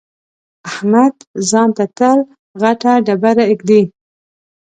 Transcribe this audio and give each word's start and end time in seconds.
احمد 0.69 1.13
ځان 1.49 1.69
ته 1.77 1.85
تل 1.97 2.19
غټه 2.61 2.91
ډبره 3.05 3.43
اېږدي. 3.51 3.81